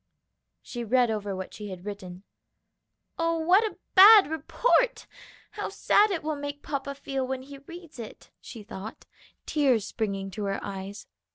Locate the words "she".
0.63-0.83, 1.53-1.69, 8.41-8.63